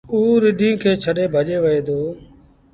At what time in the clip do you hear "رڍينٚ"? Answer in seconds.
0.43-0.79